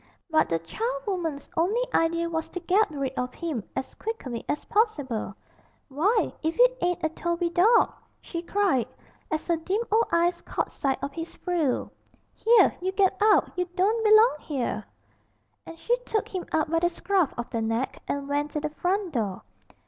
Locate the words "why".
5.89-6.33